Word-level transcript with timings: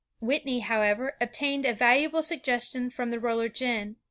Whitney, 0.19 0.61
however, 0.61 1.15
ob 1.21 1.31
tained 1.31 1.69
a 1.69 1.75
valuable 1.75 2.23
suggestion 2.23 2.89
from 2.89 3.11
the 3.11 3.19
roller 3.19 3.49
gin. 3.49 3.97